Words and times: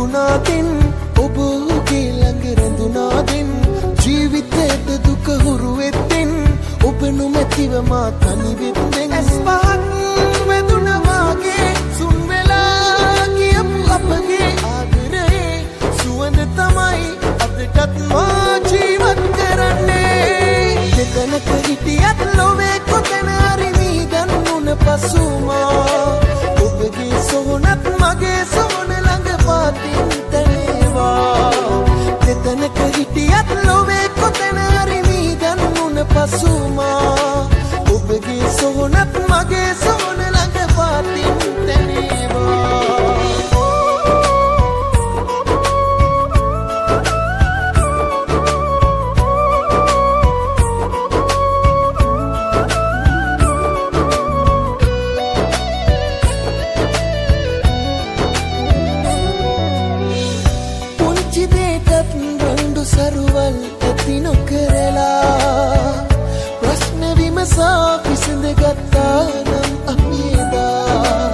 තිබුණාතින් 0.00 0.68
ඔබ 1.18 1.36
ඔහුගේ 1.38 2.12
ළඟ 2.12 2.44
රැඳුනාතින් 2.58 3.48
ජීවිතේට 4.00 4.88
දුක 5.04 5.26
හුරු 5.42 5.72
වෙත්තින් 5.76 6.30
ඔබ 6.82 7.00
නොමැතිව 7.18 7.74
මා 7.90 8.08
තනි 8.14 8.52
වෙත්තින් 8.60 9.12
ඇස් 9.12 9.28
පහක් 9.44 10.46
වැදුණා 10.48 11.00
මාගේ 11.00 11.68
සුන් 11.98 12.16
වෙලා 12.28 13.26
කියපු 13.36 13.78
අපගේ 13.90 14.48
ආදරේ. 14.70 15.52
සුවඳ 15.98 16.40
තමයි 16.56 17.04
අදටත් 17.44 18.00
මා 18.08 18.56
ජීවත් 18.70 19.22
කරන්නේ. 19.36 20.88
දෙතනක 20.96 21.48
හිටියත් 21.66 22.20
ලොවේ 22.38 22.76
කොතන 22.88 23.28
හරි 23.36 23.70
මී 23.78 24.00
දන්නුන 24.12 24.76
පසු 24.80 25.28
මා 25.46 25.79
සොහොනත් 39.40 39.48
මගේ 39.48 39.74
සොහොන 39.74 40.18
ළඟ 40.18 40.70
පාතින් 40.76 41.36
තැනේවා 41.66 43.00
පුංචි 60.98 61.44
දේටත් 61.46 62.12
රොන්ඩු 62.42 62.82
සරුවල් 62.84 63.56
ඇති 63.80 64.20
නොකරලා 64.20 65.94
ප්‍රශ්න 66.60 67.02
විමසා 67.18 67.84
විසඳ 68.04 68.44
ගත්තා 69.10 69.26
නම් 69.42 69.72
අපේදා 69.92 71.30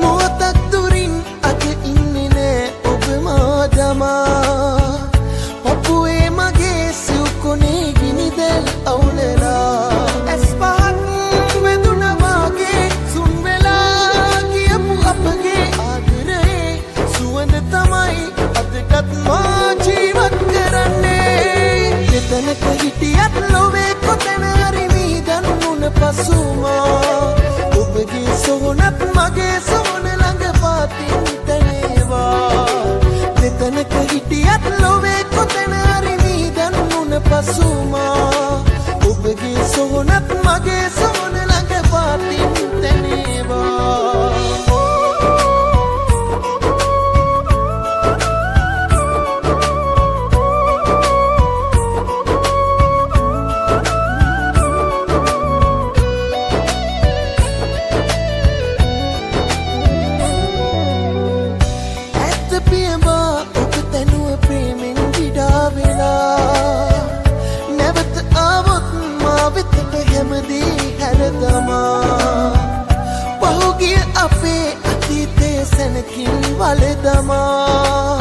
මොහොතක් 0.00 0.58
දුරින් 0.72 1.14
අද 1.42 1.62
ඉන්නේ 1.90 2.28
නෑ 2.34 2.64
ඔබ 2.90 3.04
මා 3.26 3.62
දමා 3.76 4.98
පපුුවේ 5.64 6.28
මගේ 6.30 6.82
සිව්කොනේ 6.92 7.84
ගිනිදැල් 8.00 8.66
අවුලලා. 8.92 9.78
ඇස් 10.32 10.46
පහත් 10.60 11.62
වැදුනවාගේ 11.64 12.84
සුන් 13.14 13.32
වෙලා 13.44 14.42
කියපු 14.52 14.94
අපගේ 15.12 15.64
ආදරයේ 15.88 16.72
සුවඳ 17.14 17.54
තමයි 17.72 18.20
අදටත් 18.60 19.16
මා 19.28 19.68
ජීවත් 19.84 20.36
කරන්නේ. 20.50 21.88
දෙතනක 22.12 22.64
හිටියත් 22.82 23.34
ලොවේ 23.52 23.72
කොතැන 23.72 23.72
හරි 23.72 23.72
මී 23.72 23.73
දන්නුන 26.14 26.22
පසුමා 26.22 27.34
ඔබගේ 27.78 28.36
සොහොනත් 28.36 29.00
මගේ 29.16 29.56
සොහොන 29.60 30.06
ළඟ 30.12 30.60
පාතින් 30.62 31.24
තැනේවා. 31.46 32.66
දෙතනක 33.40 33.94
හිටියත් 34.12 34.64
ලොවේ 34.80 35.24
කොතැන 35.34 35.74
හරි 35.74 36.14
මී 36.24 36.50
දන්නුන 36.50 37.12
පසුමා 37.22 38.64
ඔබගේ 39.10 39.68
සොහොනත් 39.74 40.30
මගේ 40.46 40.86
සොහොන 40.90 41.34
ළඟ 41.42 41.90
පාතින් 41.90 42.50
තැනේවා. 42.82 44.43
අපේ 74.24 74.66
අතීතය 74.84 75.50
සැනකින් 75.66 76.58
වලදමා 76.58 78.13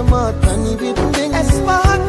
නොමැතිව 0.00 0.10
මා 0.10 0.32
තනිවෙත්තෙන් 0.32 1.34
ඇස් 1.34 1.52
පහත් 1.66 2.02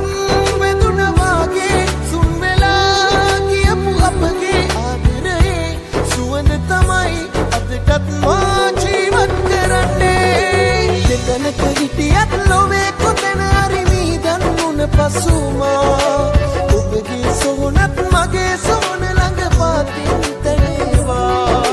වැදුනවාගේ. 0.59 1.85
සුන් 2.11 2.29
වෙලා 2.41 3.39
කියපු 3.49 3.91
අපගේ 4.07 4.61
ආදරයේ 4.83 5.79
සුවඳ 6.13 6.51
තමයි 6.69 7.19
අදටත් 7.57 8.07
මා 8.25 8.67
ජීවත් 8.81 9.33
කරන්නේ. 9.47 11.03
දෙතනක 11.09 11.61
හිටියත් 11.79 12.31
ලොවේ 12.49 12.91
කොතැන 13.01 13.41
හරි 13.49 13.83
මී 13.91 14.19
දන්නුන 14.23 14.79
පසුමා. 14.95 16.31
ඔබගේ 16.77 17.35
සොහොනත් 17.41 18.01
මගේ 18.13 18.53
සොහොන 18.67 19.03
ළඟ 19.09 19.41
පාතින් 19.59 20.09
තැනේවා. 20.43 21.63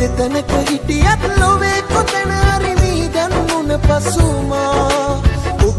දෙතනක 0.00 0.52
හිටියත් 0.70 1.22
ලොවේ 1.40 1.78
කොතැන 1.94 2.32
හරි 2.40 2.74
මී 2.82 3.08
දන්නුන 3.14 3.78
පසුමා. 3.86 4.91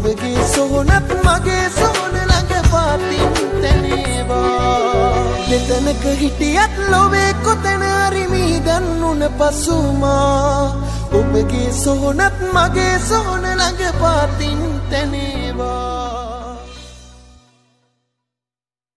ඔබගේ 0.04 0.44
සොහොනත් 0.46 1.12
මගේ 1.24 1.66
සොහොන 1.70 2.16
ළඟ 2.20 2.66
පාතින් 2.72 3.30
තැනේවා. 3.62 5.24
දෙතනක 5.48 6.04
හිටියත් 6.20 6.74
ලොවේ 6.90 7.32
කොතැන 7.44 7.84
හරි 7.90 8.24
මී 8.26 8.60
දන්නුන 8.60 9.22
පසුමා. 9.38 10.76
ඔබගේ 11.12 11.72
සොහොනත් 11.74 12.36
මගේ 12.52 12.98
සොහොන 13.08 13.44
ළඟ 13.50 13.92
පාතින් 14.00 14.60
තැනේ 14.90 15.52